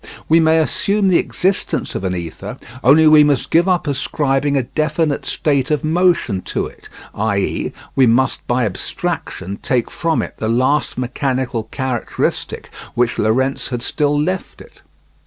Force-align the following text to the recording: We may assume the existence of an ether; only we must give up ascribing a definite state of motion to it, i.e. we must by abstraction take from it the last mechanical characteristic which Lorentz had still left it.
We 0.27 0.39
may 0.39 0.57
assume 0.57 1.09
the 1.09 1.19
existence 1.19 1.93
of 1.93 2.03
an 2.03 2.15
ether; 2.15 2.57
only 2.83 3.05
we 3.05 3.23
must 3.23 3.51
give 3.51 3.67
up 3.67 3.85
ascribing 3.85 4.57
a 4.57 4.63
definite 4.63 5.25
state 5.27 5.69
of 5.69 5.83
motion 5.83 6.41
to 6.41 6.65
it, 6.65 6.89
i.e. 7.13 7.71
we 7.95 8.07
must 8.07 8.47
by 8.47 8.65
abstraction 8.65 9.59
take 9.61 9.91
from 9.91 10.23
it 10.23 10.35
the 10.37 10.49
last 10.49 10.97
mechanical 10.97 11.65
characteristic 11.65 12.71
which 12.95 13.19
Lorentz 13.19 13.67
had 13.69 13.83
still 13.83 14.19
left 14.19 14.59
it. 14.59 14.81